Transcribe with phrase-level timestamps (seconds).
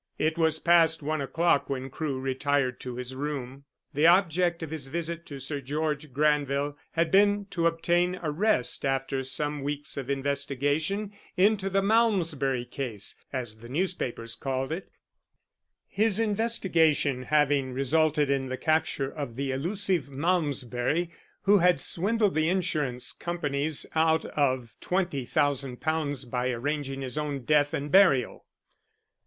[0.17, 3.65] It was past one o'clock when Crewe retired to his room.
[3.93, 8.83] The object of his visit to Sir George Granville had been to obtain a rest
[8.83, 14.89] after some weeks of investigation into the Malmesbury case, as the newspapers called it;
[15.87, 21.11] his investigation having resulted in the capture of the elusive Malmesbury
[21.43, 27.91] who had swindled the insurance companies out of £20,000 by arranging his own death and
[27.91, 28.47] burial.